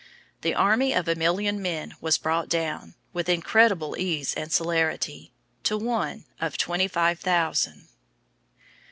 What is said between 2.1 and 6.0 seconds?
brought down, with incredible ease and celerity, to